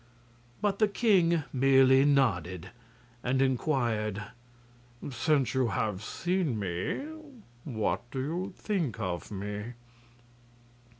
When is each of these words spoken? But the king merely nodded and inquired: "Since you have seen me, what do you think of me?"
But 0.63 0.79
the 0.79 0.87
king 0.87 1.43
merely 1.53 2.05
nodded 2.05 2.71
and 3.23 3.39
inquired: 3.39 4.23
"Since 5.11 5.53
you 5.53 5.67
have 5.67 6.03
seen 6.03 6.57
me, 6.57 7.05
what 7.65 8.09
do 8.09 8.17
you 8.19 8.53
think 8.57 8.99
of 8.99 9.29
me?" 9.29 9.73